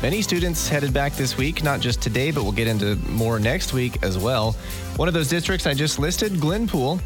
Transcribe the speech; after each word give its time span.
Many 0.00 0.22
students 0.22 0.68
headed 0.68 0.94
back 0.94 1.14
this 1.14 1.36
week, 1.36 1.64
not 1.64 1.80
just 1.80 2.00
today, 2.00 2.30
but 2.30 2.44
we'll 2.44 2.52
get 2.52 2.68
into 2.68 2.94
more 3.10 3.40
next 3.40 3.72
week 3.72 4.00
as 4.04 4.16
well. 4.16 4.52
One 4.94 5.08
of 5.08 5.14
those 5.14 5.28
districts 5.28 5.66
I 5.66 5.74
just 5.74 5.98
listed, 5.98 6.34
Glenpool. 6.34 7.00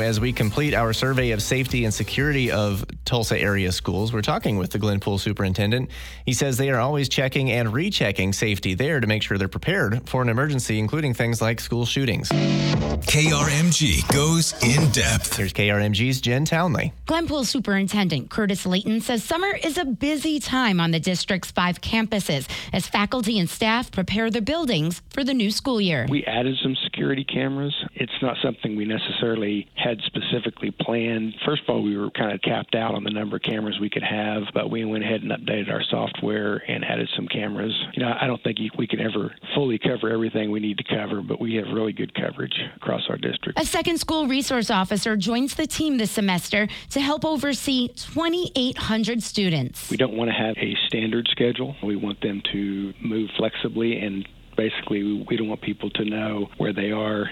As 0.00 0.20
we 0.20 0.32
complete 0.32 0.74
our 0.74 0.92
survey 0.92 1.32
of 1.32 1.42
safety 1.42 1.84
and 1.84 1.92
security 1.92 2.52
of 2.52 2.84
Tulsa 3.04 3.38
area 3.38 3.72
schools, 3.72 4.12
we're 4.12 4.22
talking 4.22 4.56
with 4.56 4.70
the 4.70 4.78
Glenpool 4.78 5.20
superintendent. 5.20 5.90
He 6.24 6.32
says 6.32 6.56
they 6.56 6.70
are 6.70 6.80
always 6.80 7.08
checking 7.08 7.50
and 7.50 7.72
rechecking 7.72 8.32
safety 8.32 8.74
there 8.74 9.00
to 9.00 9.06
make 9.06 9.22
sure 9.22 9.38
they're 9.38 9.48
prepared 9.48 10.08
for 10.08 10.22
an 10.22 10.28
emergency, 10.28 10.78
including 10.78 11.14
things 11.14 11.42
like 11.42 11.60
school 11.60 11.86
shootings. 11.86 12.30
KRMG 12.30 14.10
goes 14.12 14.54
in 14.62 14.90
depth. 14.90 15.36
Here's 15.36 15.52
KRMG's 15.52 16.20
Jen 16.20 16.44
Townley. 16.44 16.92
Glenpool 17.06 17.44
Superintendent 17.44 18.30
Curtis 18.30 18.64
Layton 18.64 19.00
says 19.00 19.22
summer 19.22 19.54
is 19.62 19.76
a 19.78 19.84
busy 19.84 20.40
time 20.40 20.80
on 20.80 20.90
the 20.90 21.00
district's 21.00 21.50
five 21.50 21.80
campuses 21.80 22.48
as 22.72 22.86
faculty 22.86 23.38
and 23.38 23.48
staff 23.48 23.92
prepare 23.92 24.30
the 24.30 24.40
buildings 24.40 25.02
for 25.10 25.22
the 25.22 25.34
new 25.34 25.50
school 25.50 25.80
year. 25.80 26.06
We 26.08 26.24
added 26.24 26.56
some 26.62 26.76
security 26.84 27.24
cameras. 27.24 27.74
It's 27.94 28.12
not 28.22 28.36
something 28.42 28.76
we 28.76 28.84
necessarily 28.84 29.68
had 29.74 30.00
specifically 30.06 30.70
planned. 30.70 31.34
First 31.44 31.62
of 31.64 31.74
all, 31.74 31.82
we 31.82 31.96
were 31.96 32.10
kind 32.10 32.32
of 32.32 32.40
capped 32.42 32.74
out 32.74 32.93
on 32.94 33.04
the 33.04 33.10
number 33.10 33.36
of 33.36 33.42
cameras 33.42 33.78
we 33.80 33.90
could 33.90 34.02
have, 34.02 34.44
but 34.54 34.70
we 34.70 34.84
went 34.84 35.04
ahead 35.04 35.22
and 35.22 35.32
updated 35.32 35.70
our 35.70 35.82
software 35.90 36.62
and 36.68 36.84
added 36.84 37.08
some 37.16 37.28
cameras. 37.28 37.74
You 37.94 38.02
know, 38.02 38.12
I 38.18 38.26
don't 38.26 38.42
think 38.42 38.58
we 38.78 38.86
can 38.86 39.00
ever 39.00 39.34
fully 39.54 39.78
cover 39.78 40.10
everything 40.10 40.50
we 40.50 40.60
need 40.60 40.78
to 40.78 40.84
cover, 40.84 41.20
but 41.20 41.40
we 41.40 41.54
have 41.56 41.66
really 41.72 41.92
good 41.92 42.14
coverage 42.14 42.54
across 42.76 43.02
our 43.08 43.16
district. 43.16 43.58
A 43.58 43.66
second 43.66 43.98
school 43.98 44.26
resource 44.26 44.70
officer 44.70 45.16
joins 45.16 45.54
the 45.54 45.66
team 45.66 45.98
this 45.98 46.10
semester 46.10 46.68
to 46.90 47.00
help 47.00 47.24
oversee 47.24 47.88
2,800 47.88 49.22
students. 49.22 49.90
We 49.90 49.96
don't 49.96 50.16
want 50.16 50.30
to 50.30 50.34
have 50.34 50.56
a 50.56 50.74
standard 50.86 51.28
schedule. 51.30 51.74
We 51.82 51.96
want 51.96 52.20
them 52.20 52.42
to 52.52 52.94
move 53.02 53.30
flexibly 53.36 53.98
and 53.98 54.26
basically 54.56 55.24
we 55.28 55.36
don't 55.36 55.48
want 55.48 55.62
people 55.62 55.90
to 55.90 56.04
know 56.04 56.48
where 56.58 56.72
they 56.72 56.92
are 56.92 57.30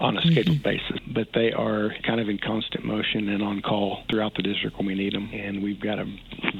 on 0.00 0.16
a 0.16 0.22
scheduled 0.22 0.58
mm-hmm. 0.58 0.62
basis, 0.62 0.98
but 1.14 1.28
they 1.34 1.52
are 1.52 1.90
kind 2.06 2.20
of 2.20 2.28
in 2.28 2.38
constant 2.38 2.84
motion 2.84 3.28
and 3.28 3.42
on 3.42 3.62
call 3.62 4.04
throughout 4.10 4.34
the 4.34 4.42
district 4.42 4.76
when 4.76 4.86
we 4.86 4.94
need 4.94 5.14
them. 5.14 5.30
And 5.32 5.62
we've 5.62 5.80
got 5.80 5.98
a 5.98 6.06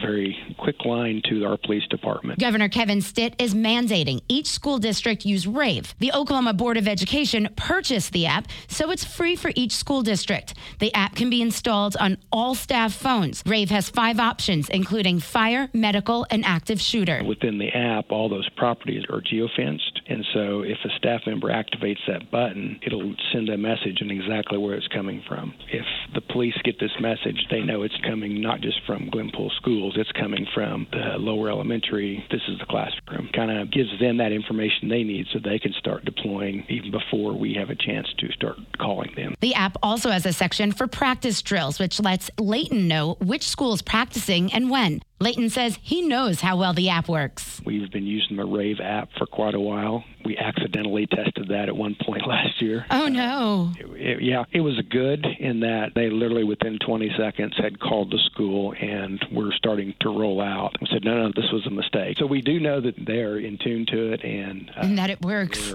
very 0.00 0.36
quick 0.58 0.84
line 0.84 1.22
to 1.28 1.44
our 1.44 1.56
police 1.56 1.86
department. 1.88 2.38
Governor 2.38 2.68
Kevin 2.68 3.00
Stitt 3.00 3.34
is 3.38 3.54
mandating 3.54 4.20
each 4.28 4.46
school 4.46 4.78
district 4.78 5.24
use 5.24 5.46
Rave. 5.46 5.94
The 5.98 6.12
Oklahoma 6.12 6.54
Board 6.54 6.76
of 6.76 6.88
Education 6.88 7.48
purchased 7.56 8.12
the 8.12 8.26
app, 8.26 8.48
so 8.68 8.90
it's 8.90 9.04
free 9.04 9.36
for 9.36 9.50
each 9.54 9.72
school 9.72 10.02
district. 10.02 10.54
The 10.78 10.92
app 10.94 11.14
can 11.14 11.30
be 11.30 11.42
installed 11.42 11.96
on 11.98 12.18
all 12.30 12.54
staff 12.54 12.92
phones. 12.94 13.42
Rave 13.46 13.70
has 13.70 13.90
five 13.90 14.18
options, 14.18 14.68
including 14.68 15.20
fire, 15.20 15.68
medical, 15.72 16.26
and 16.30 16.44
active 16.44 16.80
shooter. 16.80 17.22
Within 17.24 17.58
the 17.58 17.70
app, 17.70 18.10
all 18.10 18.28
those 18.28 18.48
properties 18.50 19.04
are 19.10 19.20
geofenced. 19.20 19.91
And 20.12 20.26
so 20.34 20.60
if 20.60 20.78
a 20.84 20.90
staff 20.98 21.22
member 21.26 21.48
activates 21.48 22.00
that 22.06 22.30
button, 22.30 22.78
it'll 22.82 23.14
send 23.32 23.48
a 23.48 23.56
message 23.56 23.98
and 24.00 24.10
exactly 24.10 24.58
where 24.58 24.74
it's 24.74 24.88
coming 24.88 25.22
from. 25.26 25.54
If 25.72 25.86
the 26.14 26.20
police 26.20 26.54
get 26.64 26.78
this 26.78 26.92
message, 27.00 27.46
they 27.50 27.60
know 27.60 27.82
it's 27.82 27.96
coming 28.04 28.42
not 28.42 28.60
just 28.60 28.80
from 28.86 29.10
Glenpool 29.10 29.50
schools, 29.56 29.94
it's 29.96 30.12
coming 30.12 30.46
from 30.54 30.86
the 30.92 31.16
lower 31.18 31.48
elementary. 31.48 32.24
This 32.30 32.42
is 32.48 32.58
the 32.58 32.66
classroom. 32.66 33.30
Kind 33.34 33.50
of 33.50 33.70
gives 33.70 33.88
them 34.00 34.18
that 34.18 34.32
information 34.32 34.88
they 34.90 35.02
need 35.02 35.26
so 35.32 35.38
they 35.38 35.58
can 35.58 35.72
start 35.78 36.04
deploying 36.04 36.66
even 36.68 36.90
before 36.90 37.32
we 37.32 37.54
have 37.54 37.70
a 37.70 37.74
chance 37.74 38.06
to 38.18 38.30
start 38.32 38.58
calling 38.78 39.12
them. 39.16 39.34
The 39.40 39.54
app 39.54 39.78
also 39.82 40.10
has 40.10 40.26
a 40.26 40.32
section 40.32 40.72
for 40.72 40.86
practice 40.86 41.40
drills, 41.40 41.78
which 41.78 42.00
lets 42.00 42.30
Layton 42.38 42.86
know 42.86 43.16
which 43.20 43.48
school 43.48 43.72
is 43.72 43.80
practicing 43.80 44.52
and 44.52 44.68
when. 44.68 45.00
Layton 45.22 45.50
says 45.50 45.78
he 45.80 46.02
knows 46.02 46.40
how 46.40 46.56
well 46.56 46.74
the 46.74 46.88
app 46.88 47.08
works. 47.08 47.60
We've 47.64 47.90
been 47.92 48.06
using 48.06 48.36
the 48.36 48.44
Rave 48.44 48.80
app 48.80 49.08
for 49.16 49.24
quite 49.24 49.54
a 49.54 49.60
while. 49.60 50.02
We 50.24 50.36
accidentally 50.36 51.06
tested 51.06 51.46
that 51.48 51.68
at 51.68 51.76
one 51.76 51.96
point 52.04 52.26
last 52.26 52.60
year. 52.60 52.84
Oh, 52.90 53.06
no. 53.06 53.72
Uh, 53.78 53.94
it, 53.94 54.00
it, 54.00 54.22
yeah, 54.22 54.44
it 54.50 54.60
was 54.60 54.80
good 54.90 55.24
in 55.38 55.60
that 55.60 55.92
they 55.94 56.10
literally 56.10 56.42
within 56.42 56.78
20 56.84 57.14
seconds 57.16 57.54
had 57.56 57.78
called 57.78 58.10
the 58.10 58.18
school 58.32 58.74
and 58.80 59.24
were 59.30 59.52
starting 59.52 59.94
to 60.00 60.08
roll 60.08 60.40
out. 60.40 60.76
We 60.80 60.88
said, 60.90 61.04
no, 61.04 61.28
no, 61.28 61.32
this 61.36 61.50
was 61.52 61.64
a 61.68 61.70
mistake. 61.70 62.16
So 62.18 62.26
we 62.26 62.40
do 62.40 62.58
know 62.58 62.80
that 62.80 62.94
they're 63.06 63.38
in 63.38 63.58
tune 63.58 63.86
to 63.92 64.12
it 64.12 64.24
and, 64.24 64.70
uh, 64.76 64.80
and 64.80 64.98
that 64.98 65.10
it 65.10 65.22
works 65.22 65.72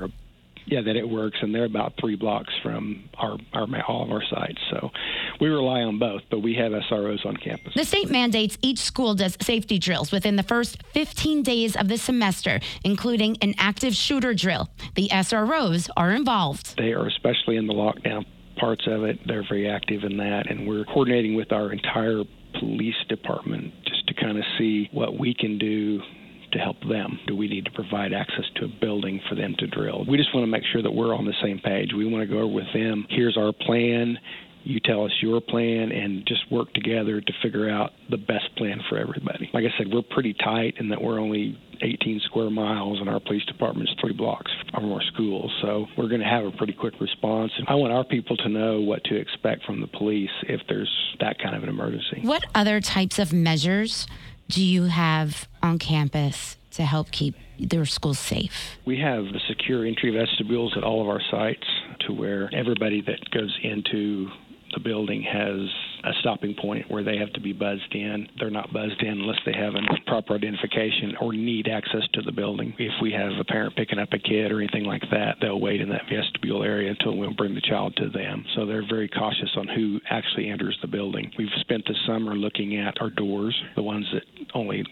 yeah, 0.67 0.81
that 0.81 0.95
it 0.95 1.07
works, 1.07 1.37
and 1.41 1.55
they're 1.55 1.65
about 1.65 1.93
three 1.99 2.15
blocks 2.15 2.53
from 2.61 3.09
our, 3.17 3.37
our 3.53 3.67
all 3.87 4.03
of 4.03 4.11
our 4.11 4.23
sites. 4.29 4.59
So 4.69 4.91
we 5.39 5.47
rely 5.47 5.81
on 5.81 5.97
both, 5.97 6.23
but 6.29 6.39
we 6.39 6.55
have 6.55 6.71
SROs 6.71 7.25
on 7.25 7.37
campus. 7.37 7.73
The 7.73 7.85
state 7.85 8.09
mandates 8.09 8.57
each 8.61 8.79
school 8.79 9.15
does 9.15 9.37
safety 9.41 9.79
drills 9.79 10.11
within 10.11 10.35
the 10.35 10.43
first 10.43 10.83
15 10.93 11.43
days 11.43 11.75
of 11.75 11.87
the 11.87 11.97
semester, 11.97 12.59
including 12.83 13.37
an 13.41 13.55
active 13.57 13.95
shooter 13.95 14.33
drill. 14.33 14.69
The 14.95 15.07
SROs 15.09 15.89
are 15.95 16.11
involved. 16.11 16.77
They 16.77 16.91
are 16.91 17.07
especially 17.07 17.55
in 17.55 17.67
the 17.67 17.73
lockdown 17.73 18.25
parts 18.57 18.87
of 18.87 19.03
it. 19.03 19.19
They're 19.25 19.45
very 19.47 19.69
active 19.69 20.03
in 20.03 20.17
that, 20.17 20.49
and 20.49 20.67
we're 20.67 20.85
coordinating 20.85 21.35
with 21.35 21.51
our 21.51 21.71
entire 21.71 22.23
police 22.59 22.95
department 23.07 23.73
just 23.85 24.07
to 24.07 24.13
kind 24.13 24.37
of 24.37 24.43
see 24.57 24.89
what 24.91 25.17
we 25.17 25.33
can 25.33 25.57
do 25.57 26.01
to 26.51 26.59
help 26.59 26.77
them? 26.87 27.19
Do 27.27 27.35
we 27.35 27.47
need 27.47 27.65
to 27.65 27.71
provide 27.71 28.13
access 28.13 28.45
to 28.55 28.65
a 28.65 28.67
building 28.67 29.21
for 29.29 29.35
them 29.35 29.55
to 29.59 29.67
drill? 29.67 30.05
We 30.07 30.17
just 30.17 30.33
want 30.33 30.43
to 30.43 30.51
make 30.51 30.63
sure 30.71 30.81
that 30.81 30.91
we're 30.91 31.15
on 31.15 31.25
the 31.25 31.35
same 31.43 31.59
page. 31.59 31.91
We 31.95 32.05
want 32.05 32.27
to 32.27 32.33
go 32.33 32.41
over 32.41 32.53
with 32.53 32.71
them. 32.73 33.05
Here's 33.09 33.37
our 33.37 33.51
plan. 33.53 34.17
You 34.63 34.81
tell 34.81 35.05
us 35.05 35.11
your 35.21 35.39
plan 35.39 35.93
and 35.93 36.25
just 36.27 36.51
work 36.51 36.73
together 36.73 37.21
to 37.21 37.33
figure 37.41 37.69
out 37.69 37.91
the 38.09 38.17
best 38.17 38.53
plan 38.57 38.81
for 38.89 38.97
everybody. 38.97 39.49
Like 39.53 39.63
I 39.63 39.77
said, 39.77 39.87
we're 39.93 40.01
pretty 40.01 40.33
tight 40.33 40.73
in 40.77 40.89
that 40.89 41.01
we're 41.01 41.19
only 41.19 41.57
18 41.81 42.19
square 42.25 42.49
miles 42.49 42.99
and 42.99 43.07
our 43.07 43.19
police 43.19 43.45
department 43.45 43.89
is 43.89 43.95
three 44.01 44.13
blocks 44.13 44.51
from 44.73 44.91
our 44.91 45.01
schools. 45.13 45.51
So 45.61 45.85
we're 45.97 46.09
going 46.09 46.21
to 46.21 46.27
have 46.27 46.45
a 46.45 46.51
pretty 46.51 46.73
quick 46.73 46.99
response. 46.99 47.51
And 47.57 47.67
I 47.69 47.75
want 47.75 47.93
our 47.93 48.03
people 48.03 48.35
to 48.37 48.49
know 48.49 48.81
what 48.81 49.03
to 49.05 49.15
expect 49.15 49.63
from 49.63 49.79
the 49.79 49.87
police 49.87 50.31
if 50.43 50.61
there's 50.67 50.91
that 51.19 51.39
kind 51.39 51.55
of 51.55 51.63
an 51.63 51.69
emergency. 51.69 52.21
What 52.23 52.43
other 52.53 52.81
types 52.81 53.19
of 53.19 53.31
measures 53.31 54.05
do 54.49 54.63
you 54.63 54.83
have 54.83 55.47
on 55.61 55.79
campus 55.79 56.57
to 56.71 56.83
help 56.83 57.11
keep 57.11 57.35
their 57.59 57.85
schools 57.85 58.19
safe? 58.19 58.77
We 58.85 58.99
have 58.99 59.25
secure 59.47 59.85
entry 59.85 60.11
vestibules 60.11 60.73
at 60.77 60.83
all 60.83 61.01
of 61.01 61.07
our 61.07 61.21
sites 61.31 61.67
to 62.07 62.13
where 62.13 62.49
everybody 62.53 63.01
that 63.01 63.29
goes 63.31 63.57
into 63.63 64.29
the 64.73 64.79
building 64.79 65.23
has 65.23 65.55
a 66.03 66.13
stopping 66.19 66.53
point 66.53 66.89
where 66.91 67.03
they 67.03 67.17
have 67.17 67.31
to 67.33 67.41
be 67.41 67.53
buzzed 67.53 67.93
in. 67.93 68.27
They're 68.39 68.49
not 68.49 68.71
buzzed 68.71 69.01
in 69.01 69.21
unless 69.21 69.39
they 69.45 69.53
have 69.53 69.73
a 69.75 69.81
proper 70.05 70.35
identification 70.35 71.15
or 71.19 71.33
need 71.33 71.67
access 71.67 72.03
to 72.13 72.21
the 72.21 72.31
building. 72.31 72.75
If 72.77 73.01
we 73.01 73.11
have 73.13 73.31
a 73.39 73.43
parent 73.43 73.75
picking 73.75 73.99
up 73.99 74.09
a 74.11 74.19
kid 74.19 74.51
or 74.51 74.59
anything 74.59 74.83
like 74.83 75.03
that, 75.11 75.37
they'll 75.41 75.59
wait 75.59 75.81
in 75.81 75.89
that 75.89 76.03
vestibule 76.09 76.56
area 76.87 76.95
until 76.99 77.17
we'll 77.17 77.33
bring 77.33 77.55
the 77.55 77.61
child 77.61 77.95
to 77.97 78.09
them. 78.09 78.45
So 78.55 78.65
they're 78.65 78.87
very 78.87 79.07
cautious 79.07 79.49
on 79.55 79.67
who 79.67 79.99
actually 80.09 80.49
enters 80.49 80.77
the 80.81 80.87
building. 80.87 81.31
We've 81.37 81.47
spent 81.61 81.85
the 81.85 81.95
summer 82.05 82.35
looking 82.35 82.77
at 82.77 82.99
our 83.01 83.09
doors, 83.09 83.59
the 83.75 83.83
ones 83.83 84.05
that 84.13 84.23
only 84.53 84.83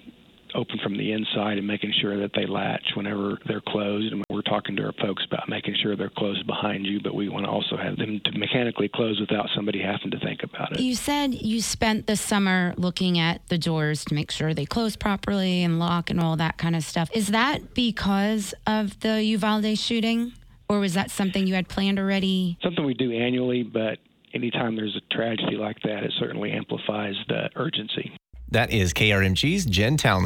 open 0.54 0.80
from 0.82 0.98
the 0.98 1.12
inside 1.12 1.58
and 1.58 1.68
making 1.68 1.92
sure 2.00 2.18
that 2.18 2.32
they 2.34 2.46
latch 2.46 2.84
whenever 2.96 3.38
they're 3.46 3.64
closed. 3.68 4.14
And 4.14 4.24
we're 4.30 4.42
talking 4.42 4.78
to 4.78 4.84
our 4.84 4.94
folks 5.02 5.22
about 5.30 5.50
making 5.50 5.76
sure 5.84 5.98
they're 5.98 6.10
closed 6.10 6.48
behind 6.48 6.86
you, 6.86 7.02
but 7.02 7.14
we 7.14 7.28
want 7.28 7.46
to 7.46 7.52
also 7.52 7.76
have 7.76 7.98
them 7.98 8.22
to 8.24 8.40
mechanically 8.40 8.88
close 8.88 9.20
without 9.20 9.50
somebody 9.54 9.82
having 9.82 10.12
to 10.12 10.20
think 10.20 10.44
about 10.44 10.72
it. 10.72 10.80
You 10.80 10.96
said 10.96 11.34
you 11.34 11.62
spent 11.62 12.08
the 12.08 12.16
summer 12.16 12.74
looking 12.78 13.20
at 13.20 13.46
the 13.50 13.58
doors 13.58 14.06
to 14.06 14.16
make 14.16 14.32
sure 14.32 14.54
they 14.54 14.66
close 14.66 14.96
properly 14.96 15.62
and 15.62 15.78
lock 15.78 16.10
and 16.10 16.22
all 16.22 16.38
that 16.38 16.58
kind 16.58 16.76
of 16.76 16.86
stuff. 16.86 17.10
Is 17.14 17.28
that 17.28 17.74
because 17.74 18.54
of 18.66 18.98
the 19.02 19.22
Uvalde 19.24 19.78
shooting? 19.78 20.32
Or 20.68 20.80
was 20.80 20.94
that 20.94 21.12
something 21.12 21.46
you 21.48 21.54
had 21.54 21.68
planned 21.68 22.00
already? 22.00 22.58
Something 22.64 22.86
we 22.86 22.94
do 22.94 23.12
annually, 23.12 23.64
but 23.64 24.00
anytime 24.34 24.76
there's 24.76 24.96
a 24.96 25.14
tragedy 25.14 25.58
like 25.58 25.82
that, 25.84 26.04
it 26.04 26.14
certainly 26.20 26.52
amplifies 26.52 27.16
the 27.28 27.50
urgency. 27.56 28.12
That 28.52 28.72
is 28.72 28.94
KRMG's 28.94 29.66
Jen 29.66 29.98
Townley. 29.98 30.24